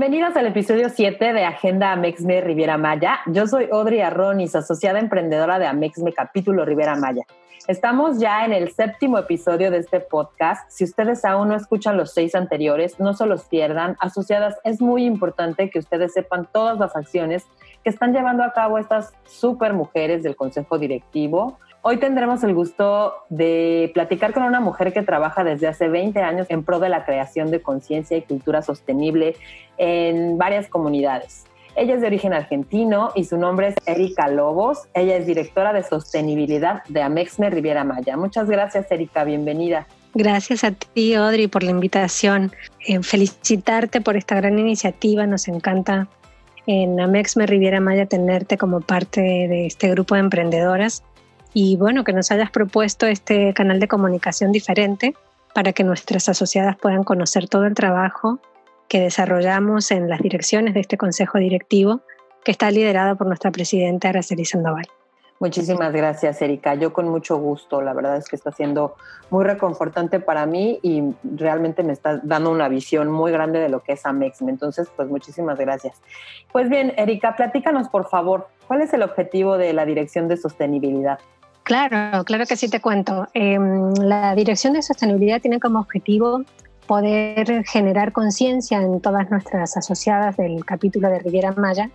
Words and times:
Bienvenidas 0.00 0.34
al 0.34 0.46
episodio 0.46 0.88
7 0.88 1.34
de 1.34 1.44
Agenda 1.44 1.92
Amexme 1.92 2.40
Riviera 2.40 2.78
Maya. 2.78 3.20
Yo 3.26 3.46
soy 3.46 3.68
Audrey 3.70 4.00
Arronis, 4.00 4.56
asociada 4.56 4.98
emprendedora 4.98 5.58
de 5.58 5.66
Amexme 5.66 6.14
Capítulo 6.14 6.64
Riviera 6.64 6.96
Maya. 6.96 7.22
Estamos 7.68 8.18
ya 8.18 8.44
en 8.44 8.52
el 8.52 8.72
séptimo 8.72 9.18
episodio 9.18 9.70
de 9.70 9.78
este 9.78 10.00
podcast. 10.00 10.70
Si 10.70 10.84
ustedes 10.84 11.24
aún 11.24 11.48
no 11.48 11.56
escuchan 11.56 11.96
los 11.96 12.12
seis 12.12 12.34
anteriores, 12.34 12.98
no 12.98 13.14
se 13.14 13.26
los 13.26 13.44
pierdan. 13.44 13.96
Asociadas, 14.00 14.56
es 14.64 14.80
muy 14.80 15.04
importante 15.04 15.70
que 15.70 15.78
ustedes 15.78 16.12
sepan 16.12 16.48
todas 16.52 16.78
las 16.78 16.96
acciones 16.96 17.46
que 17.84 17.90
están 17.90 18.12
llevando 18.12 18.42
a 18.44 18.52
cabo 18.52 18.78
estas 18.78 19.12
super 19.24 19.72
mujeres 19.72 20.22
del 20.22 20.36
Consejo 20.36 20.78
Directivo 20.78 21.58
Hoy 21.82 21.96
tendremos 21.96 22.44
el 22.44 22.52
gusto 22.52 23.14
de 23.30 23.90
platicar 23.94 24.34
con 24.34 24.42
una 24.42 24.60
mujer 24.60 24.92
que 24.92 25.00
trabaja 25.00 25.44
desde 25.44 25.66
hace 25.66 25.88
20 25.88 26.20
años 26.20 26.46
en 26.50 26.62
pro 26.62 26.78
de 26.78 26.90
la 26.90 27.06
creación 27.06 27.50
de 27.50 27.62
conciencia 27.62 28.18
y 28.18 28.22
cultura 28.22 28.60
sostenible 28.60 29.34
en 29.78 30.36
varias 30.36 30.68
comunidades. 30.68 31.46
Ella 31.76 31.94
es 31.94 32.00
de 32.00 32.06
origen 32.06 32.32
argentino 32.32 33.10
y 33.14 33.24
su 33.24 33.38
nombre 33.38 33.68
es 33.68 33.74
Erika 33.86 34.28
Lobos. 34.28 34.88
Ella 34.94 35.16
es 35.16 35.26
directora 35.26 35.72
de 35.72 35.82
sostenibilidad 35.82 36.82
de 36.88 37.02
Amexme 37.02 37.50
Riviera 37.50 37.84
Maya. 37.84 38.16
Muchas 38.16 38.48
gracias, 38.48 38.90
Erika. 38.90 39.24
Bienvenida. 39.24 39.86
Gracias 40.14 40.64
a 40.64 40.72
ti, 40.72 41.14
Audrey, 41.14 41.46
por 41.46 41.62
la 41.62 41.70
invitación. 41.70 42.52
Eh, 42.86 43.02
felicitarte 43.02 44.00
por 44.00 44.16
esta 44.16 44.34
gran 44.34 44.58
iniciativa. 44.58 45.26
Nos 45.26 45.46
encanta 45.48 46.08
en 46.66 47.00
Amexme 47.00 47.46
Riviera 47.46 47.80
Maya 47.80 48.06
tenerte 48.06 48.58
como 48.58 48.80
parte 48.80 49.20
de 49.20 49.66
este 49.66 49.88
grupo 49.90 50.14
de 50.14 50.20
emprendedoras 50.20 51.02
y 51.52 51.76
bueno, 51.76 52.04
que 52.04 52.12
nos 52.12 52.30
hayas 52.30 52.50
propuesto 52.50 53.06
este 53.06 53.52
canal 53.54 53.80
de 53.80 53.88
comunicación 53.88 54.52
diferente 54.52 55.14
para 55.54 55.72
que 55.72 55.84
nuestras 55.84 56.28
asociadas 56.28 56.76
puedan 56.76 57.02
conocer 57.02 57.48
todo 57.48 57.66
el 57.66 57.74
trabajo 57.74 58.38
que 58.90 59.00
desarrollamos 59.00 59.92
en 59.92 60.10
las 60.10 60.20
direcciones 60.20 60.74
de 60.74 60.80
este 60.80 60.98
consejo 60.98 61.38
directivo 61.38 62.00
que 62.44 62.50
está 62.50 62.72
liderado 62.72 63.16
por 63.16 63.28
nuestra 63.28 63.52
presidenta 63.52 64.08
Araceli 64.08 64.44
Sandoval. 64.44 64.84
Muchísimas 65.38 65.92
gracias, 65.92 66.42
Erika. 66.42 66.74
Yo 66.74 66.92
con 66.92 67.08
mucho 67.08 67.38
gusto. 67.38 67.80
La 67.80 67.94
verdad 67.94 68.16
es 68.16 68.28
que 68.28 68.34
está 68.34 68.50
siendo 68.50 68.96
muy 69.30 69.44
reconfortante 69.44 70.18
para 70.18 70.44
mí 70.44 70.80
y 70.82 71.14
realmente 71.22 71.84
me 71.84 71.92
está 71.92 72.20
dando 72.24 72.50
una 72.50 72.68
visión 72.68 73.10
muy 73.10 73.30
grande 73.30 73.60
de 73.60 73.68
lo 73.68 73.80
que 73.82 73.92
es 73.92 74.04
Amexme. 74.04 74.50
Entonces, 74.50 74.88
pues 74.94 75.08
muchísimas 75.08 75.56
gracias. 75.56 76.02
Pues 76.52 76.68
bien, 76.68 76.92
Erika, 76.96 77.36
platícanos 77.36 77.88
por 77.88 78.08
favor, 78.08 78.48
¿cuál 78.66 78.82
es 78.82 78.92
el 78.92 79.02
objetivo 79.02 79.56
de 79.56 79.72
la 79.72 79.86
Dirección 79.86 80.26
de 80.26 80.36
Sostenibilidad? 80.36 81.20
Claro, 81.62 82.24
claro 82.24 82.44
que 82.44 82.56
sí 82.56 82.68
te 82.68 82.80
cuento. 82.80 83.28
Em, 83.34 83.92
la 83.94 84.34
Dirección 84.34 84.72
de 84.72 84.82
Sostenibilidad 84.82 85.40
tiene 85.40 85.60
como 85.60 85.78
objetivo 85.78 86.42
poder 86.90 87.62
generar 87.66 88.10
conciencia 88.10 88.82
en 88.82 89.00
todas 89.00 89.30
nuestras 89.30 89.76
asociadas 89.76 90.36
del 90.36 90.64
capítulo 90.64 91.08
de 91.08 91.20
Riviera 91.20 91.52
Maya 91.52 91.88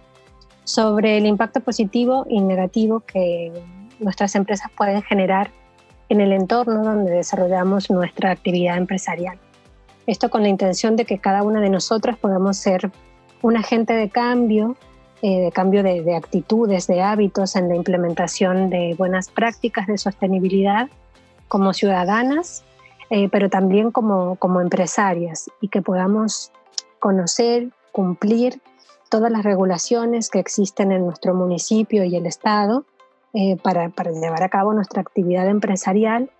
sobre 0.63 1.17
el 1.17 1.25
impacto 1.25 1.59
positivo 1.59 2.25
y 2.29 2.39
negativo 2.39 3.01
que 3.01 3.51
nuestras 3.99 4.35
empresas 4.35 4.71
pueden 4.77 5.01
generar 5.01 5.51
en 6.07 6.21
el 6.21 6.31
entorno 6.31 6.81
donde 6.81 7.11
desarrollamos 7.11 7.89
nuestra 7.89 8.31
actividad 8.31 8.77
empresarial. 8.77 9.37
Esto 10.07 10.29
con 10.29 10.43
la 10.43 10.47
intención 10.47 10.95
de 10.95 11.03
que 11.03 11.19
cada 11.19 11.43
una 11.43 11.59
de 11.59 11.69
nosotras 11.69 12.17
podamos 12.17 12.55
ser 12.55 12.89
un 13.41 13.57
agente 13.57 13.91
de 13.91 14.09
cambio 14.09 14.77
eh, 15.21 15.41
de 15.41 15.51
cambio 15.51 15.83
de, 15.83 16.15
actitudes, 16.15 16.87
de 16.87 17.01
hábitos 17.01 17.57
en 17.57 17.67
la 17.67 17.75
implementación 17.75 18.69
de 18.69 18.95
buenas 18.97 19.27
prácticas 19.27 19.87
de 19.87 19.97
sostenibilidad 19.97 20.87
como 21.49 21.73
ciudadanas, 21.73 22.63
eh, 23.09 23.29
pero 23.29 23.49
también 23.49 23.91
como, 23.91 24.35
como 24.37 24.61
empresarias 24.61 25.49
y 25.61 25.69
que 25.69 25.81
podamos 25.81 26.51
conocer, 26.99 27.71
cumplir 27.91 28.61
todas 29.09 29.31
las 29.31 29.43
regulaciones 29.43 30.29
que 30.29 30.39
existen 30.39 30.91
en 30.91 31.05
nuestro 31.05 31.33
municipio 31.33 32.03
y 32.03 32.15
el 32.15 32.25
Estado 32.25 32.85
eh, 33.33 33.57
para, 33.57 33.89
para, 33.89 34.11
llevar 34.11 34.43
a 34.43 34.49
cabo 34.49 34.73
nuestra 34.73 35.01
actividad 35.01 35.47
empresarial 35.47 36.31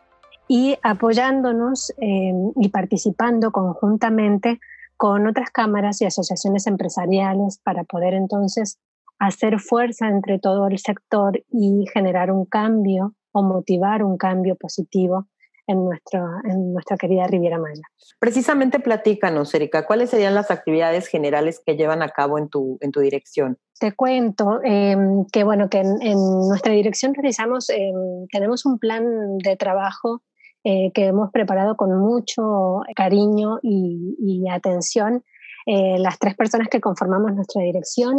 y 0.48 0.78
apoyándonos 0.84 1.92
y 1.98 2.70
participando 2.70 3.52
conjuntamente 3.52 4.60
con 4.96 5.28
otras 5.28 5.50
cámaras 5.50 6.02
y 6.02 6.06
asociaciones 6.06 6.68
empresariales 6.68 7.60
para 7.64 7.84
poder 7.84 8.14
entonces 8.14 8.78
hacer 9.20 9.60
fuerza 9.60 10.08
entre 10.08 10.40
todo 10.40 10.68
el 10.68 10.78
sector 10.78 11.44
y 11.50 11.86
generar 11.94 12.32
un 12.32 12.46
cambio 12.46 13.14
o 13.32 13.44
motivar 13.44 14.04
un 14.04 14.18
cambio 14.18 14.56
positivo 14.56 15.28
en, 15.68 15.84
nuestro, 15.84 16.20
en 16.44 16.74
nuestra 16.74 16.98
querida 16.98 17.28
Riviera 17.28 17.58
Maya. 17.58 17.82
Precisamente 18.20 18.80
platícanos, 18.80 19.54
Erika, 19.54 19.86
¿cuáles 19.86 20.10
serían 20.10 20.36
las 20.36 20.52
actividades 20.52 21.08
generales 21.08 21.62
que 21.66 21.76
llevan 21.76 22.02
a 22.02 22.10
cabo 22.10 22.38
en 22.38 22.50
tu, 22.50 22.78
en 22.82 22.92
tu 22.92 23.00
dirección? 23.00 23.58
Te 23.80 23.94
cuento 23.94 24.62
em, 24.64 25.26
que, 25.32 25.44
bueno, 25.44 25.70
que 25.70 25.80
en, 25.80 26.16
nuestra 26.48 26.74
dirección 26.74 27.14
realizamos, 27.14 27.70
em, 27.70 28.28
tenemos 28.32 28.66
un 28.66 28.80
plan 28.80 29.38
de 29.38 29.56
trabajo 29.58 30.22
eh, 30.64 30.92
que 30.94 31.06
hemos 31.06 31.32
preparado 31.32 31.76
con 31.76 31.96
mucho 32.00 32.82
cariño 32.96 33.60
y, 33.62 34.46
atención 34.50 35.24
eh, 35.68 35.98
las 36.00 36.18
tres 36.18 36.36
personas 36.36 36.70
que 36.70 36.80
conformamos 36.80 37.34
nuestra 37.34 37.62
dirección, 37.62 38.16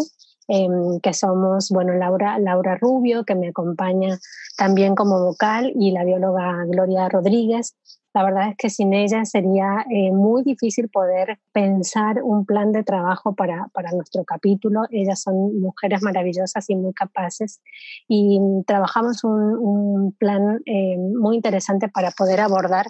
em, 0.49 1.01
que 1.01 1.13
somos, 1.13 1.71
bueno, 1.71 1.95
Laura, 1.95 2.39
Laura 2.39 2.77
Rubio, 2.77 3.25
que 3.25 3.35
me 3.35 3.49
acompaña 3.49 4.19
también 4.57 4.95
como 4.95 5.21
vocal, 5.21 5.73
y 5.75 5.93
la 5.93 6.05
bióloga 6.05 6.65
Gloria 6.67 7.09
Rodríguez, 7.09 7.75
la 8.17 8.25
verdad 8.25 8.49
es 8.49 8.57
que 8.57 8.71
sin 8.71 8.95
ella 8.95 9.27
sería 9.27 9.85
eh, 9.91 10.11
muy 10.11 10.43
difícil 10.43 10.89
poder 10.89 11.39
pensar 11.53 12.23
un 12.23 12.47
plan 12.47 12.73
de 12.73 12.83
trabajo 12.83 13.35
para, 13.35 13.69
para, 13.75 13.91
nuestro 13.91 14.25
capítulo. 14.25 14.85
Ellas 14.91 15.21
son 15.21 15.61
mujeres 15.61 16.01
maravillosas 16.01 16.71
y 16.71 16.77
muy 16.77 16.95
capaces 16.95 17.61
y 18.09 18.41
trabajamos 18.67 19.23
un, 19.23 19.59
un 19.59 20.13
plan 20.13 20.63
eh, 20.65 20.97
muy 20.97 21.37
interesante 21.37 21.91
para 21.91 22.11
poder 22.11 22.41
abordar 22.41 22.87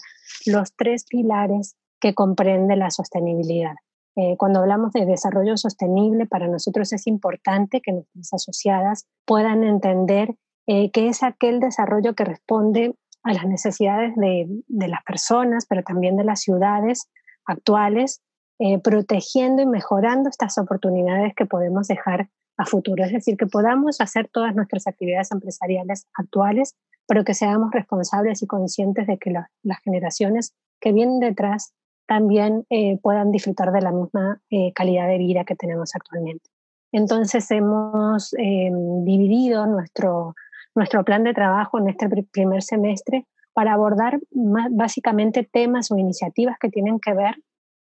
los 0.46 0.72
tres 0.76 1.04
pilares 1.10 1.74
que 1.98 2.14
comprende 2.14 2.76
la 2.76 2.92
sostenibilidad. 2.92 3.74
Eh, 4.16 4.36
cuando 4.38 4.60
hablamos 4.60 4.92
de 4.92 5.06
desarrollo 5.06 5.56
sostenible, 5.56 6.26
para 6.26 6.48
nosotros 6.48 6.92
es 6.92 7.06
importante 7.06 7.80
que 7.80 7.92
nuestras 7.92 8.32
asociadas 8.32 9.06
puedan 9.24 9.62
entender 9.62 10.34
que 10.66 11.06
es 11.06 11.22
aquel 11.22 11.60
desarrollo 11.60 12.16
que 12.16 12.24
responde 12.24 12.96
a 13.26 13.34
las 13.34 13.44
necesidades 13.44 14.14
de, 14.14 14.46
las 14.68 15.02
personas, 15.02 15.66
pero 15.68 15.82
también 15.82 16.16
de 16.16 16.22
las 16.22 16.40
ciudades 16.40 17.08
actuales, 17.44 18.22
eh, 18.60 18.78
protegiendo 18.78 19.62
y 19.62 19.66
mejorando 19.66 20.30
estas 20.30 20.56
oportunidades 20.58 21.34
que 21.34 21.44
podemos 21.44 21.88
dejar 21.88 22.28
a 22.56 22.64
futuro. 22.64 23.04
Es 23.04 23.12
decir, 23.12 23.36
que 23.36 23.46
podamos 23.46 24.00
hacer 24.00 24.28
todas 24.32 24.54
nuestras 24.54 24.86
actividades 24.86 25.32
empresariales 25.32 26.06
actuales, 26.14 26.76
pero 27.08 27.24
que 27.24 27.34
seamos 27.34 27.72
responsables 27.72 28.42
y 28.44 28.46
conscientes 28.46 29.08
de 29.08 29.18
que 29.18 29.32
las 29.32 29.80
generaciones 29.80 30.54
que 30.80 30.92
vienen 30.92 31.18
detrás 31.18 31.74
también 32.06 32.66
eh, 32.70 32.98
puedan 33.02 33.32
disfrutar 33.32 33.72
de 33.72 33.80
la 33.80 33.92
misma 33.92 34.40
eh, 34.50 34.72
calidad 34.72 35.08
de 35.08 35.18
vida 35.18 35.44
que 35.44 35.56
tenemos 35.56 35.94
actualmente. 35.94 36.48
Entonces 36.92 37.50
hemos 37.50 38.30
dividido 38.30 39.66
nuestro, 39.66 40.34
nuestro 40.74 41.04
plan 41.04 41.24
de 41.24 41.34
trabajo 41.34 41.78
en 41.78 41.88
este 41.88 42.08
primer 42.32 42.62
semestre 42.62 43.26
para 43.56 43.72
abordar 43.72 44.20
básicamente 44.30 45.42
temas 45.50 45.90
o 45.90 45.96
iniciativas 45.96 46.58
que 46.60 46.68
tienen 46.68 47.00
que 47.00 47.14
ver 47.14 47.36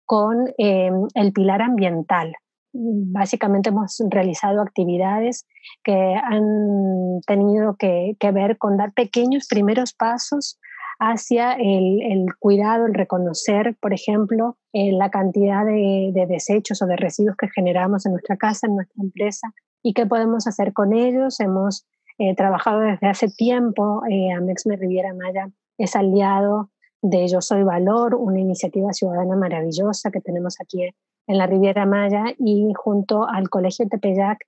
con 0.06 0.48
eh, 0.60 0.92
el 1.16 1.34
pilar 1.34 1.64
ambiental. 1.64 2.36
Básicamente 2.72 3.70
hemos 3.70 3.98
realizado 4.10 4.62
actividades 4.62 5.48
que 5.84 6.16
han 6.24 7.20
tenido 7.26 7.78
que, 7.78 8.16
ver 8.32 8.60
con 8.60 8.78
dar 8.78 8.94
pequeños 8.94 9.48
primeros 9.48 9.94
pasos 9.94 10.60
hacia 11.00 11.54
el, 11.54 12.26
cuidado, 12.40 12.86
el 12.86 12.94
reconocer, 12.94 13.76
por 13.80 13.94
ejemplo, 13.94 14.58
eh, 14.74 14.92
la 14.92 15.10
cantidad 15.10 15.66
de, 15.66 16.12
de, 16.14 16.26
desechos 16.26 16.82
o 16.82 16.86
de 16.86 16.96
residuos 16.96 17.36
que 17.38 17.50
generamos 17.50 18.06
en 18.06 18.14
nuestra 18.14 18.38
casa, 18.38 18.68
en 18.68 18.76
nuestra 18.76 19.04
empresa, 19.04 19.54
y 19.84 19.94
qué 19.94 20.06
podemos 20.06 20.48
hacer 20.48 20.74
con 20.74 20.94
ellos. 20.94 21.40
Hemos 21.40 21.86
He 22.18 22.34
trabajado 22.36 22.80
desde 22.80 23.08
hace 23.08 23.28
tiempo, 23.28 24.02
eh, 24.10 24.32
Amexme 24.32 24.78
Riviera 24.78 25.14
Maya 25.14 25.50
es 25.78 25.96
aliado 25.96 26.70
de 27.02 27.28
Yo 27.28 27.42
Soy 27.42 27.64
Valor, 27.64 28.16
una 28.16 28.40
iniciativa 28.40 28.94
ciudadana 28.94 29.36
maravillosa 29.36 30.12
que 30.12 30.22
tenemos 30.22 30.56
aquí 30.62 30.84
en 31.28 31.38
la 31.38 31.46
Riviera 31.46 31.86
Maya 31.86 32.24
y 32.40 32.72
junto 32.74 33.28
al 33.28 33.50
Colegio 33.50 33.88
Tepeyac 33.90 34.40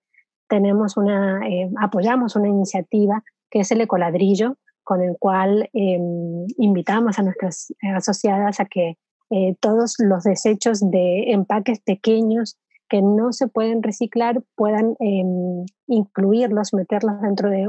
tenemos 0.48 0.96
una, 0.96 1.46
eh, 1.46 1.70
apoyamos 1.78 2.38
una 2.38 2.48
iniciativa 2.48 3.22
que 3.50 3.60
es 3.60 3.72
el 3.72 3.82
Ecoladrillo, 3.82 4.56
con 4.88 5.04
el 5.04 5.18
cual 5.20 5.70
em, 5.74 6.48
invitamos 6.58 7.20
a 7.20 7.22
nuestras 7.22 7.74
asociadas 7.94 8.62
a 8.62 8.66
que 8.66 8.96
eh, 9.30 9.54
todos 9.60 9.96
los 10.00 10.24
desechos 10.24 10.80
de 10.80 11.34
empaques 11.34 11.82
pequeños 11.82 12.58
que 12.88 13.02
no 13.02 13.34
se 13.34 13.50
pueden 13.50 13.84
reciclar 13.84 14.42
puedan 14.56 14.96
em, 15.00 15.66
incluirlos, 15.88 16.74
meterlos 16.74 17.20
dentro 17.22 17.50
de 17.50 17.68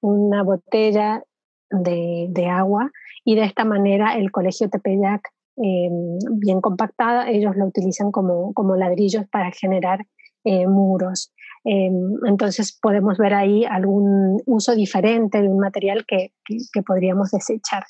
una 0.00 0.42
botella 0.42 1.22
de, 1.68 2.46
agua 2.50 2.90
y 3.22 3.34
de 3.34 3.44
esta 3.44 3.66
manera 3.66 4.16
el 4.16 4.32
colegio 4.32 4.70
Tepeyac, 4.70 5.28
em, 5.58 6.18
bien 6.38 6.62
compactada, 6.62 7.28
ellos 7.28 7.54
lo 7.54 7.66
utilizan 7.66 8.10
como, 8.10 8.54
como 8.54 8.76
ladrillos 8.76 9.28
para 9.28 9.50
generar 9.50 10.06
eh, 10.44 10.66
muros. 10.66 11.33
Em, 11.64 12.14
entonces 12.26 12.78
podemos 12.80 13.16
ver 13.16 13.34
ahí 13.34 13.64
algún 13.64 14.42
uso 14.46 14.74
diferente 14.74 15.40
de 15.40 15.48
un 15.48 15.58
material 15.58 16.04
que, 16.06 16.32
que, 16.44 16.82
podríamos 16.82 17.30
desechar. 17.30 17.84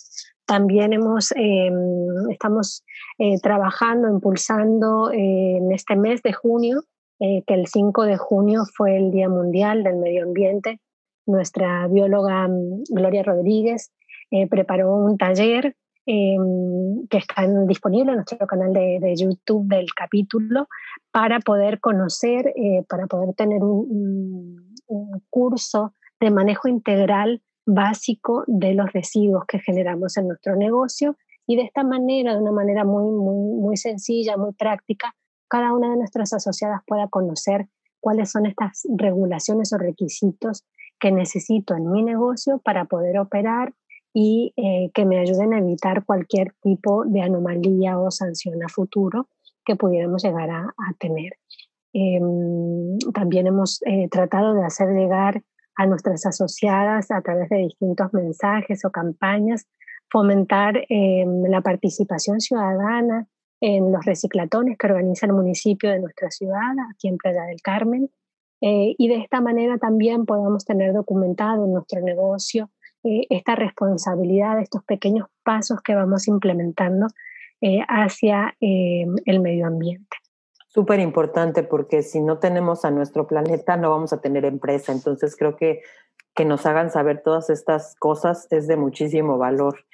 También 0.47 0.93
hemos, 0.93 1.33
em, 1.37 2.31
estamos 2.31 2.85
eh, 3.19 3.39
trabajando, 3.41 4.09
impulsando 4.09 5.11
eh, 5.11 5.57
en 5.59 5.73
este 5.73 5.97
mes 5.97 6.23
de 6.23 6.33
junio, 6.33 6.83
que 7.19 7.55
el 7.55 7.69
5 7.69 8.03
de 8.03 8.19
junio 8.19 8.65
fue 8.77 8.99
el 8.99 9.11
Día 9.11 9.31
Mundial 9.31 9.83
del 9.83 9.97
Medio 9.97 10.25
Ambiente, 10.25 10.81
nuestra 11.27 11.87
bióloga 11.89 12.49
mm, 12.49 12.85
Gloria 12.91 13.23
Rodríguez 13.23 13.93
eh, 14.31 14.47
preparó 14.49 14.95
un 14.95 15.17
taller 15.17 15.77
em, 16.07 17.07
que 17.09 17.19
está 17.19 17.47
disponible 17.67 18.13
en 18.13 18.17
nuestro 18.17 18.47
canal 18.47 18.73
de, 18.73 19.15
YouTube 19.17 19.67
del 19.69 19.87
capítulo 19.95 20.69
para 21.11 21.41
poder 21.41 21.81
conocer, 21.81 22.53
eh, 22.57 22.85
para 22.89 23.07
poder 23.07 23.35
tener 23.35 23.63
un, 23.63 24.75
curso 25.31 25.95
de 26.21 26.31
manejo 26.31 26.69
integral 26.69 27.43
básico 27.67 28.45
de 28.47 28.75
los 28.75 28.93
residuos 28.93 29.45
que 29.49 29.59
generamos 29.59 30.17
en 30.19 30.29
nuestro 30.29 30.57
negocio 30.57 31.17
y 31.47 31.57
de 31.57 31.63
esta 31.63 31.83
manera, 31.83 32.35
de 32.35 32.43
una 32.43 32.53
manera 32.53 32.85
muy, 32.85 33.11
muy, 33.11 33.61
muy 33.61 33.77
sencilla, 33.77 34.37
muy 34.37 34.53
práctica, 34.53 35.15
cada 35.49 35.73
una 35.73 35.91
de 35.91 35.97
nuestras 35.97 36.33
asociadas 36.33 36.83
pueda 36.87 37.09
conocer 37.09 37.67
cuáles 38.01 38.31
son 38.31 38.45
estas 38.47 38.87
regulaciones 38.97 39.73
o 39.73 39.79
requisitos 39.79 40.65
que 41.01 41.11
necesito 41.11 41.75
en 41.75 41.91
mi 41.91 42.03
negocio 42.03 42.59
para 42.59 42.85
poder 42.85 43.19
operar 43.19 43.73
y 44.15 44.55
eh, 44.57 44.91
que 44.95 45.05
me 45.05 45.19
ayuden 45.19 45.53
a 45.53 45.59
evitar 45.59 46.05
cualquier 46.05 46.55
tipo 46.63 47.05
de 47.05 47.21
anomalía 47.21 47.99
o 47.99 48.13
sanción 48.13 48.63
a 48.63 48.69
futuro 48.69 49.29
que 49.65 49.75
pudiéramos 49.75 50.23
llegar 50.23 50.51
a, 50.51 50.73
tener. 50.99 51.33
Em, 51.93 52.99
también 53.13 53.49
hemos 53.49 53.81
eh, 53.83 54.09
tratado 54.09 54.55
de 54.55 54.65
hacer 54.65 54.89
llegar 54.91 55.43
a 55.77 55.87
nuestras 55.87 56.25
asociadas 56.27 57.11
a 57.11 57.21
través 57.23 57.49
de 57.49 57.57
distintos 57.57 58.13
mensajes 58.13 58.85
o 58.85 58.91
campañas, 58.91 59.67
fomentar 60.11 60.85
em, 60.89 61.43
la 61.49 61.61
participación 61.61 62.41
ciudadana 62.41 63.27
en 63.61 63.91
los 63.91 64.05
reciclatones 64.05 64.79
que 64.79 64.87
organiza 64.87 65.27
el 65.27 65.33
municipio 65.33 65.91
de 65.91 65.99
nuestra 65.99 66.31
ciudad, 66.31 66.75
aquí 66.93 67.09
en 67.09 67.17
Playa 67.17 67.45
del 67.45 67.61
Carmen, 67.63 68.11
eh, 68.61 68.95
y 68.97 69.09
de 69.09 69.17
esta 69.17 69.41
manera 69.41 69.79
también 69.79 70.25
podamos 70.25 70.65
tener 70.65 70.93
documentado 70.93 71.65
en 71.65 71.73
nuestro 71.73 72.01
negocio 72.01 72.71
eh, 73.05 73.27
esta 73.31 73.55
responsabilidad, 73.55 74.61
estos 74.61 74.83
pequeños 74.85 75.29
pasos 75.43 75.81
que 75.83 75.95
vamos 75.95 76.29
implementando 76.29 77.07
eh, 77.61 77.81
hacia 77.89 78.55
el 78.61 79.41
medio 79.41 79.67
ambiente. 79.67 80.17
Súper 80.69 80.99
importante 80.99 81.63
porque 81.63 82.03
si 82.03 82.21
no 82.21 82.39
tenemos 82.39 82.85
a 82.85 82.91
nuestro 82.91 83.27
planeta 83.27 83.77
no 83.77 83.91
vamos 83.91 84.13
a 84.13 84.21
tener 84.21 84.45
empresa. 84.45 84.93
Entonces 84.93 85.37
creo 85.37 85.57
que 85.57 85.83
que 86.35 86.45
nos 86.45 86.67
hagan 86.67 86.91
saber 86.91 87.23
todas 87.23 87.49
estas 87.49 87.95
cosas 87.95 88.49
es 88.51 88.67
de 88.67 88.77
muchísimo 88.77 89.39
valor. 89.39 89.85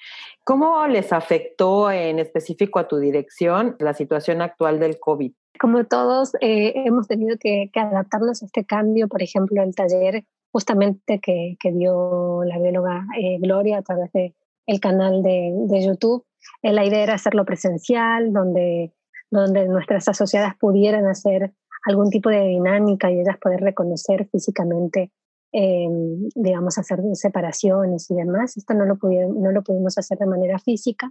¿Cómo 0.42 0.86
les 0.86 1.12
afectó 1.12 1.90
en 1.90 2.18
específico 2.18 2.78
a 2.78 2.88
tu 2.88 2.96
dirección 2.96 3.76
la 3.78 3.92
situación 3.92 4.40
actual 4.40 4.80
del 4.80 4.98
COVID? 4.98 5.32
como 5.60 5.84
todos 5.84 6.32
eh, 6.40 6.72
hemos 6.86 7.06
tenido 7.06 7.36
que, 7.38 7.70
adaptarnos 7.74 8.42
a 8.42 8.46
este 8.46 8.64
cambio, 8.64 9.08
por 9.08 9.22
ejemplo, 9.22 9.62
el 9.62 9.74
taller 9.74 10.24
justamente 10.52 11.20
que, 11.20 11.56
dio 11.72 12.42
la 12.44 12.58
bióloga 12.58 13.06
eh, 13.18 13.38
Gloria 13.40 13.78
a 13.78 13.82
través 13.82 14.12
del 14.12 14.34
el 14.66 14.78
canal 14.78 15.22
de, 15.22 15.84
YouTube, 15.84 16.24
eh, 16.62 16.72
la 16.72 16.84
idea 16.84 17.02
era 17.02 17.14
hacerlo 17.14 17.44
presencial, 17.44 18.32
donde, 18.32 18.92
donde 19.30 19.66
nuestras 19.66 20.06
asociadas 20.08 20.54
pudieran 20.56 21.06
hacer 21.06 21.52
algún 21.86 22.10
tipo 22.10 22.30
de 22.30 22.42
dinámica 22.46 23.10
y 23.10 23.20
ellas 23.20 23.38
poder 23.38 23.60
reconocer 23.60 24.28
físicamente, 24.30 25.10
digamos, 25.52 26.78
hacer 26.78 27.00
separaciones 27.14 28.08
y 28.10 28.14
demás. 28.14 28.56
Esto 28.56 28.74
no 28.74 28.84
lo, 28.84 28.96
pudimos, 28.96 29.34
no 29.34 29.50
lo 29.50 29.62
pudimos 29.62 29.98
hacer 29.98 30.18
de 30.18 30.26
manera 30.26 30.58
física. 30.60 31.10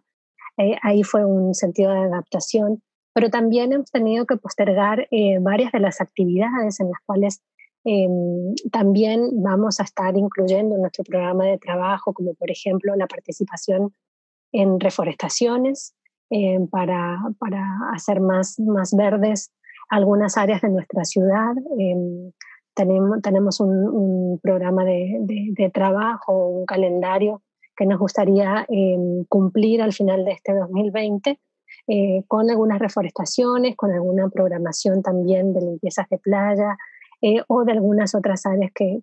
ahí 0.81 1.03
fue 1.03 1.25
un 1.25 1.53
sentido 1.53 1.91
de 1.91 1.99
adaptación 1.99 2.81
pero 3.13 3.29
también 3.29 3.73
hemos 3.73 3.91
tenido 3.91 4.25
que 4.25 4.37
postergar 4.37 5.07
eh, 5.11 5.39
varias 5.39 5.71
de 5.71 5.79
las 5.79 5.99
actividades 6.01 6.79
en 6.79 6.89
las 6.89 6.99
cuales 7.05 7.41
em, 7.83 8.55
también 8.71 9.29
vamos 9.41 9.79
a 9.79 9.83
estar 9.83 10.15
incluyendo 10.17 10.75
en 10.75 10.81
nuestro 10.81 11.03
programa 11.03 11.45
de 11.45 11.57
trabajo, 11.57 12.13
como 12.13 12.33
por 12.33 12.51
ejemplo 12.51 12.95
la 12.95 13.07
participación 13.07 13.93
en 14.51 14.79
reforestaciones 14.79 15.95
em, 16.29 16.67
para, 16.67 17.19
para, 17.39 17.63
hacer 17.93 18.19
más, 18.19 18.59
más 18.59 18.95
verdes 18.95 19.51
algunas 19.89 20.37
áreas 20.37 20.61
de 20.61 20.69
nuestra 20.69 21.03
ciudad. 21.05 21.53
Em, 21.77 22.31
tenemos, 22.73 23.21
tenemos 23.21 23.59
un, 23.59 23.69
un 23.69 24.39
programa 24.39 24.85
de, 24.85 25.17
de, 25.21 25.49
de, 25.51 25.69
trabajo, 25.69 26.47
un 26.47 26.65
calendario 26.65 27.41
que 27.75 27.85
nos 27.85 27.99
gustaría 27.99 28.67
cumplir 29.29 29.81
al 29.81 29.93
final 29.93 30.25
de 30.25 30.31
este 30.31 30.53
2020 30.53 31.39
eh, 31.87 32.23
con 32.27 32.49
algunas 32.49 32.79
reforestaciones, 32.79 33.75
con 33.75 33.91
alguna 33.91 34.29
programación 34.29 35.01
también 35.01 35.53
de 35.53 35.61
limpiezas 35.61 36.07
de 36.09 36.19
playa 36.19 36.77
eh, 37.21 37.41
o 37.47 37.63
de 37.65 37.73
algunas 37.73 38.15
otras 38.15 38.45
áreas 38.45 38.71
que, 38.73 39.01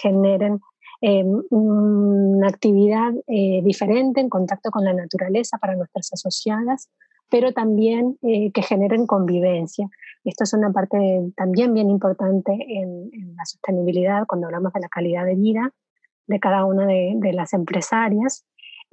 generen 0.00 0.60
eh, 1.00 1.24
una 1.50 2.48
actividad 2.48 3.12
diferente 3.26 4.20
en 4.20 4.28
contacto 4.28 4.70
con 4.70 4.84
la 4.84 4.92
naturaleza 4.92 5.58
para 5.58 5.74
nuestras 5.74 6.12
asociadas, 6.12 6.88
pero 7.30 7.52
también 7.52 8.18
que 8.20 8.62
generen 8.62 9.06
convivencia. 9.06 9.88
Esto 10.22 10.44
es 10.44 10.52
una 10.52 10.70
parte 10.70 10.98
también 11.36 11.74
bien 11.74 11.90
importante 11.90 12.52
en, 12.52 13.10
la 13.36 13.44
sostenibilidad 13.44 14.26
cuando 14.26 14.46
hablamos 14.46 14.72
de 14.72 14.80
la 14.80 14.88
calidad 14.88 15.24
de 15.24 15.34
vida 15.34 15.72
de 16.26 16.38
cada 16.38 16.64
una 16.64 16.86
de 16.86 17.32
las 17.32 17.52
empresarias. 17.52 18.44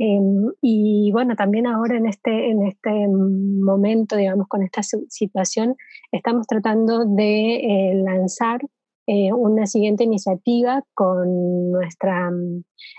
Em, 0.01 0.53
y 0.61 1.11
bueno, 1.11 1.35
también 1.35 1.67
ahora 1.67 1.97
en 1.97 2.07
este, 2.07 2.49
en 2.49 2.65
este 2.65 2.89
momento, 3.09 4.15
digamos, 4.15 4.47
con 4.47 4.63
esta 4.63 4.81
situación, 4.81 5.75
estamos 6.13 6.47
tratando 6.47 7.03
de 7.05 7.55
eh, 7.57 7.95
lanzar 7.95 8.61
eh, 9.07 9.33
una 9.33 9.65
siguiente 9.67 10.05
iniciativa 10.05 10.83
con 10.93 11.71
nuestra 11.71 12.31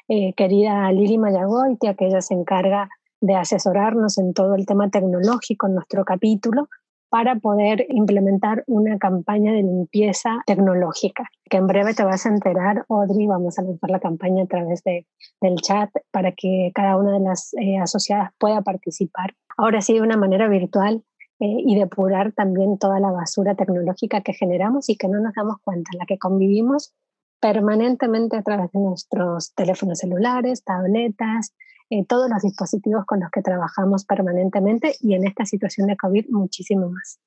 eh, 0.08 0.34
querida 0.34 0.92
Lili 0.92 1.16
Mayagoitia, 1.16 1.94
que 1.94 2.06
ella 2.06 2.20
se 2.20 2.34
encarga 2.34 2.90
de 3.22 3.34
asesorarnos 3.34 4.18
en 4.18 4.34
todo 4.34 4.54
el 4.54 4.66
tema 4.66 4.90
tecnológico 4.90 5.68
en 5.68 5.76
nuestro 5.76 6.04
capítulo 6.04 6.68
para 7.10 7.34
poder 7.34 7.86
implementar 7.90 8.62
una 8.66 8.96
campaña 8.98 9.52
de 9.52 9.62
limpieza 9.62 10.42
tecnológica, 10.46 11.24
que 11.50 11.56
en 11.56 11.66
breve 11.66 11.92
te 11.92 12.04
vas 12.04 12.24
a 12.24 12.28
enterar, 12.28 12.86
Audrey, 12.88 13.26
vamos 13.26 13.58
a 13.58 13.62
lanzar 13.62 13.90
la 13.90 13.98
campaña 13.98 14.44
a 14.44 14.46
través 14.46 14.82
de, 14.84 15.06
del 15.40 15.56
chat 15.56 15.90
para 16.12 16.32
que 16.32 16.70
cada 16.72 16.96
una 16.96 17.12
de 17.12 17.20
las 17.20 17.52
eh, 17.54 17.78
asociadas 17.78 18.30
pueda 18.38 18.62
participar. 18.62 19.34
Ahora 19.56 19.82
sí, 19.82 19.92
de 19.92 20.02
una 20.02 20.16
manera 20.16 20.48
virtual 20.48 21.02
eh, 21.40 21.56
y 21.66 21.76
depurar 21.78 22.32
también 22.32 22.78
toda 22.78 23.00
la 23.00 23.10
basura 23.10 23.56
tecnológica 23.56 24.20
que 24.20 24.32
generamos 24.32 24.88
y 24.88 24.96
que 24.96 25.08
no 25.08 25.20
nos 25.20 25.34
damos 25.34 25.56
cuenta, 25.64 25.90
la 25.98 26.06
que 26.06 26.16
convivimos 26.16 26.94
permanentemente 27.40 28.36
a 28.36 28.42
través 28.42 28.70
de 28.72 28.80
nuestros 28.80 29.54
teléfonos 29.54 29.98
celulares, 29.98 30.62
tabletas, 30.62 31.54
eh, 31.88 32.04
todos 32.06 32.30
los 32.30 32.42
dispositivos 32.42 33.04
con 33.04 33.20
los 33.20 33.30
que 33.30 33.42
trabajamos 33.42 34.04
permanentemente 34.04 34.94
y 35.00 35.14
en 35.14 35.26
esta 35.26 35.44
situación 35.44 35.88
de 35.88 35.96
COVID 35.96 36.26
muchísimo 36.28 36.88
más. 36.88 37.18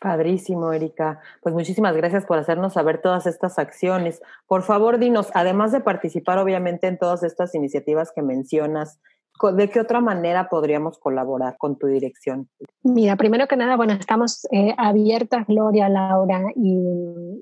Padrísimo, 0.00 0.72
Erika. 0.72 1.20
Pues 1.42 1.54
muchísimas 1.54 1.96
gracias 1.96 2.24
por 2.24 2.38
hacernos 2.38 2.74
saber 2.74 3.00
todas 3.02 3.26
estas 3.26 3.58
acciones. 3.58 4.22
Por 4.46 4.62
favor, 4.62 4.98
dinos, 4.98 5.30
además 5.34 5.72
de 5.72 5.80
participar 5.80 6.38
obviamente 6.38 6.86
en 6.86 6.98
todas 6.98 7.24
estas 7.24 7.54
iniciativas 7.56 8.12
que 8.12 8.22
mencionas, 8.22 9.00
¿de 9.54 9.70
qué 9.70 9.80
otra 9.80 10.00
manera 10.00 10.48
podríamos 10.48 10.98
colaborar 10.98 11.56
con 11.58 11.78
tu 11.78 11.86
dirección? 11.86 12.48
Mira, 12.82 13.16
primero 13.16 13.46
que 13.46 13.56
nada, 13.56 13.76
bueno, 13.76 13.94
estamos 13.94 14.46
eh, 14.50 14.74
abiertas, 14.76 15.46
Gloria, 15.46 15.88
Laura 15.88 16.42
y, 16.56 16.78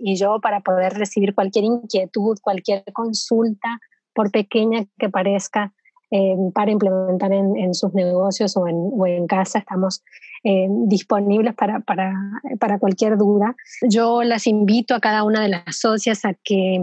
y 0.02 0.16
yo, 0.16 0.40
para 0.40 0.60
poder 0.60 0.94
recibir 0.94 1.34
cualquier 1.34 1.64
inquietud, 1.64 2.38
cualquier 2.42 2.84
consulta, 2.92 3.80
por 4.14 4.30
pequeña 4.30 4.86
que 4.98 5.08
parezca, 5.08 5.72
eh, 6.10 6.36
para 6.54 6.70
implementar 6.70 7.32
en, 7.32 7.74
sus 7.74 7.92
negocios 7.92 8.56
o 8.56 8.68
en, 8.68 8.92
en 9.06 9.26
casa. 9.26 9.58
Estamos 9.58 10.04
eh, 10.44 10.68
disponibles 10.86 11.52
para, 11.54 11.80
para, 11.80 12.14
para, 12.60 12.78
cualquier 12.78 13.18
duda. 13.18 13.56
Yo 13.82 14.22
las 14.22 14.46
invito 14.46 14.94
a 14.94 15.00
cada 15.00 15.24
una 15.24 15.42
de 15.42 15.48
las 15.48 15.76
socias 15.76 16.24
a 16.24 16.34
que, 16.34 16.80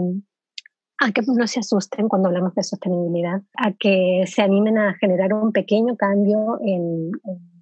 a 0.98 1.12
que 1.12 1.22
no 1.22 1.46
se 1.46 1.60
asusten 1.60 2.08
cuando 2.08 2.28
hablamos 2.28 2.54
de 2.54 2.62
sostenibilidad, 2.62 3.42
a 3.56 3.72
que 3.72 4.24
se 4.26 4.42
animen 4.42 4.78
a 4.78 4.94
generar 4.94 5.32
un 5.32 5.52
pequeño 5.52 5.96
cambio 5.96 6.58
en, 6.62 7.10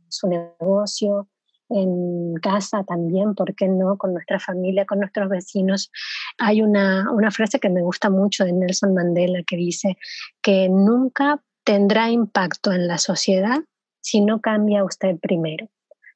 su 0.09 0.29
negocio, 0.29 1.29
en 1.71 2.35
casa 2.43 2.85
también, 2.85 3.35
¿por 3.35 3.55
qué 3.55 3.67
no? 3.67 3.97
Con 3.97 4.13
nuestra 4.13 4.39
familia, 4.39 4.85
con 4.85 4.99
nuestros 4.99 5.31
vecinos. 5.31 5.91
Hay 6.39 6.61
una, 6.61 7.11
una, 7.11 7.31
frase 7.31 7.59
que 7.59 7.71
me 7.71 7.81
gusta 7.81 8.11
mucho 8.11 8.45
de 8.45 8.53
Nelson 8.53 8.93
Mandela 8.93 9.43
que 9.47 9.57
dice 9.57 9.97
que 10.43 10.69
nunca 10.69 11.43
tendrá 11.65 12.11
impacto 12.11 12.73
en 12.73 12.87
la 12.87 12.99
sociedad 12.99 13.61
si 14.01 14.21
no 14.21 14.41
cambia 14.41 14.85
usted 14.85 15.19
primero. 15.19 15.69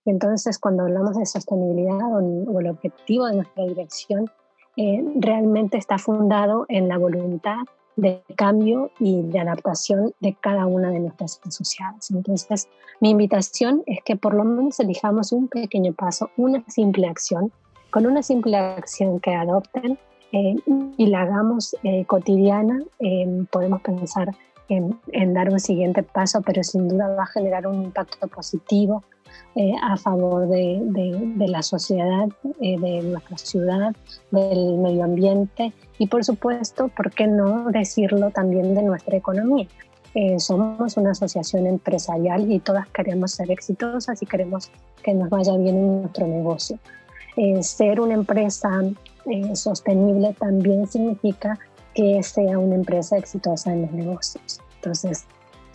Entonces, 0.05 0.59
cuando 0.59 0.85
hablamos 0.85 1.17
de 1.17 1.27
sostenibilidad 1.27 2.13
o, 2.13 2.61
el 2.61 2.69
objetivo 2.69 3.27
de 3.27 3.37
nuestra 3.37 3.65
dirección, 3.65 4.31
eh, 4.77 5.05
realmente 5.17 5.79
está 5.79 5.99
fundado 5.99 6.67
en 6.69 6.89
la 6.89 6.99
voluntad 6.99 7.59
de 7.97 8.23
cambio 8.37 8.91
y 9.01 9.23
de 9.23 9.41
adaptación 9.41 10.15
de 10.21 10.37
cada 10.41 10.67
una 10.67 10.91
de 10.91 11.01
nuestras 11.01 11.41
asociadas. 11.47 12.11
Entonces, 12.11 12.69
mi 13.01 13.11
invitación 13.11 13.83
es 13.87 14.01
que 14.05 14.17
por 14.17 14.35
lo 14.35 14.45
menos 14.45 14.79
elijamos 14.81 15.33
un 15.33 15.49
pequeño 15.49 15.95
paso, 15.95 16.31
una 16.37 16.63
simple 16.69 17.07
acción. 17.07 17.51
Con 17.91 18.05
una 18.05 18.23
simple 18.23 18.57
acción 18.57 19.21
que 19.21 19.35
adopten 19.35 19.99
eh, 20.33 20.57
y 20.99 21.07
la 21.07 21.23
hagamos 21.23 21.75
eh, 21.83 22.05
cotidiana, 22.05 22.83
podemos 23.51 23.81
pensar 23.81 24.35
en, 24.69 25.35
dar 25.35 25.51
un 25.51 25.61
siguiente 25.61 26.03
paso, 26.03 26.43
pero 26.43 26.63
sin 26.63 26.89
duda 26.89 27.09
va 27.09 27.23
a 27.25 27.27
generar 27.27 27.67
un 27.67 27.83
impacto 27.85 28.27
positivo 28.29 29.03
eh, 29.55 29.73
a 29.83 29.97
favor 29.97 30.49
de, 30.49 31.35
la 31.49 31.63
sociedad, 31.63 32.29
eh, 32.61 32.79
de 32.79 33.03
nuestra 33.03 33.39
ciudad, 33.39 33.97
del 34.31 34.79
medio 34.79 35.05
ambiente 35.05 35.73
y 35.99 36.09
por 36.09 36.25
supuesto, 36.25 36.89
¿por 36.89 37.11
qué 37.11 37.27
no 37.27 37.71
decirlo 37.71 38.31
también 38.31 38.75
de 38.75 38.83
nuestra 38.83 39.17
economía? 39.17 39.67
Eh, 40.15 40.39
somos 40.39 40.97
una 40.97 41.13
asociación 41.13 41.67
empresarial 41.67 42.51
y 42.51 42.59
todas 42.61 42.87
queremos 42.89 43.33
ser 43.33 43.51
exitosas 43.51 44.23
y 44.23 44.27
queremos 44.27 44.71
que 45.03 45.15
nos 45.15 45.31
vaya 45.31 45.57
bien 45.57 45.77
en 45.77 46.03
nuestro 46.03 46.27
negocio. 46.27 46.79
ser 47.61 48.01
una 48.01 48.15
empresa 48.15 48.71
sostenible 49.55 50.35
también 50.39 50.87
significa 50.87 51.59
que 51.95 52.23
sea 52.23 52.59
una 52.59 52.75
empresa 52.75 53.17
exitosa 53.17 53.73
en 53.73 53.83
los 53.83 53.93
negocios. 53.93 54.61
Entonces, 54.77 55.27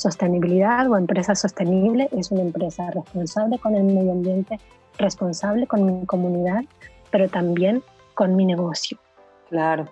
sostenibilidad 0.01 0.89
o 0.89 0.98
empresa 0.98 1.36
sostenible 1.36 2.10
es 2.12 2.31
una 2.31 2.41
empresa 2.41 2.89
responsable 2.91 3.60
con 3.60 3.75
el 3.75 3.84
medio 3.84 4.12
ambiente, 4.12 4.60
responsable 4.98 5.67
con 5.67 5.86
mi 5.86 6.05
comunidad, 6.05 6.63
pero 7.12 7.29
también 7.29 7.84
con 8.13 8.36
mi 8.36 8.46
negocio. 8.46 8.98
Claro. 9.50 9.88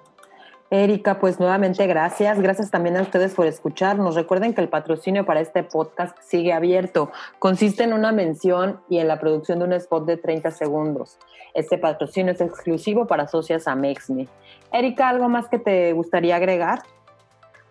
Erika, 0.72 1.20
pues 1.20 1.40
nuevamente 1.40 1.88
gracias. 1.88 2.40
Gracias 2.40 2.70
también 2.70 2.96
a 2.98 3.02
ustedes 3.02 3.34
por 3.34 3.48
escucharnos. 3.48 4.16
Recuerden 4.16 4.54
que 4.54 4.62
el 4.62 4.70
patrocinio 4.70 5.26
para 5.26 5.42
este 5.42 5.64
podcast 5.64 6.16
sigue 6.22 6.54
abierto. 6.54 7.12
Consiste 7.40 7.84
en 7.84 7.94
una 7.94 8.12
mención 8.12 8.80
y 8.88 9.00
en 9.00 9.08
la 9.08 9.20
producción 9.20 9.60
de 9.60 9.66
un 9.66 9.74
spot 9.74 10.06
de 10.06 10.18
30 10.18 10.52
segundos. 10.52 11.18
Este 11.56 11.80
patrocinio 11.80 12.34
es 12.34 12.42
exclusivo 12.42 13.08
para 13.08 13.28
socias 13.28 13.68
a 13.68 13.74
Mexme. 13.76 14.28
Erika, 14.72 15.10
¿algo 15.10 15.28
más 15.28 15.48
que 15.48 15.58
te 15.58 15.92
gustaría 15.94 16.36
agregar? 16.36 16.84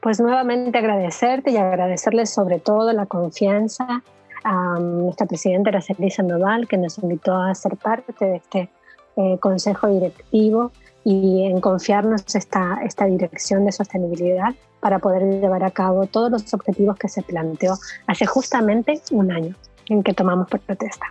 Pues 0.09 0.21
nuevamente 0.21 0.79
agradecerte 0.79 1.51
y 1.51 1.59
agradecerles 1.59 2.31
sobre 2.31 2.61
todo 2.61 2.91
la 2.95 3.05
confianza 3.05 4.03
a 4.43 4.79
nuestra 4.81 5.27
presidenta 5.27 5.69
Araceli 5.69 6.11
Sandoval, 6.11 6.67
que 6.67 6.79
nos 6.79 6.97
invitó 6.97 7.37
a 7.37 7.55
ser 7.55 7.77
parte 7.77 8.15
de 8.19 8.37
este 8.37 8.71
eh, 9.17 9.37
consejo 9.39 9.87
directivo 9.89 10.73
y 11.05 11.43
en 11.43 11.61
confiarnos 11.61 12.35
esta, 12.35 12.79
esta 12.87 13.05
dirección 13.05 13.67
de 13.67 13.73
sostenibilidad 13.73 14.55
para 14.81 14.99
poder 14.99 15.25
llevar 15.25 15.63
a 15.63 15.73
cabo 15.73 16.07
todos 16.07 16.31
los 16.31 16.55
objetivos 16.55 16.97
que 16.97 17.09
se 17.09 17.21
planteó 17.21 17.75
hace 18.07 18.25
justamente 18.25 19.03
un 19.11 19.31
año 19.31 19.55
en 19.91 20.03
que 20.03 20.15
tomamos 20.15 20.49
protesta. 20.49 21.05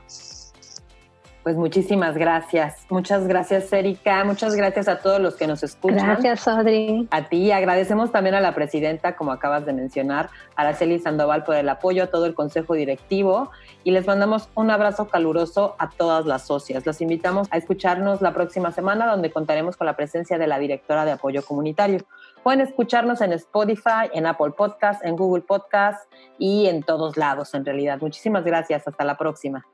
Pues 1.48 1.56
muchísimas 1.56 2.18
gracias. 2.18 2.86
Muchas 2.90 3.26
gracias, 3.26 3.72
Erika. 3.72 4.26
Muchas 4.26 4.54
gracias 4.54 4.90
a 4.90 5.00
todos 5.00 5.22
los 5.22 5.36
que 5.36 5.48
nos 5.48 5.64
escuchan. 5.64 6.06
Gracias, 6.06 6.46
Audrey. 6.46 7.08
A 7.10 7.30
ti. 7.30 7.54
Agradecemos 7.54 8.12
también 8.12 8.36
a 8.36 8.42
la 8.42 8.54
presidenta, 8.54 9.16
como 9.16 9.32
acabas 9.32 9.66
de 9.66 9.72
mencionar, 9.72 10.30
Araceli 10.58 11.00
Sandoval, 11.00 11.46
por 11.46 11.56
el 11.56 11.70
apoyo 11.70 12.04
a 12.04 12.08
todo 12.08 12.26
el 12.26 12.34
consejo 12.34 12.74
directivo. 12.74 13.50
Y 13.86 13.92
les 13.92 14.06
mandamos 14.06 14.50
un 14.56 14.72
abrazo 14.72 15.08
caluroso 15.08 15.78
a 15.80 15.90
todas 15.90 16.26
las 16.26 16.46
socias. 16.46 16.86
Los 16.86 17.00
invitamos 17.00 17.48
a 17.50 17.56
escucharnos 17.56 18.22
la 18.22 18.34
próxima 18.34 18.74
semana, 18.74 19.08
donde 19.08 19.32
contaremos 19.32 19.78
con 19.78 19.88
la 19.88 19.96
presencia 19.96 20.38
de 20.38 20.48
la 20.48 20.60
directora 20.60 21.06
de 21.06 21.14
apoyo 21.14 21.46
comunitario. 21.46 22.02
Pueden 22.44 22.60
escucharnos 22.60 23.22
en 23.22 23.32
Spotify, 23.32 24.10
en 24.12 24.26
Apple 24.26 24.52
Podcast, 24.52 25.02
en 25.06 25.16
Google 25.16 25.44
Podcast 25.44 26.12
y 26.38 26.66
en 26.68 26.84
todos 26.84 27.16
lados, 27.16 27.54
en 27.54 27.64
realidad. 27.64 28.00
Muchísimas 28.02 28.44
gracias. 28.44 28.86
Hasta 28.86 29.06
la 29.06 29.16
próxima. 29.16 29.66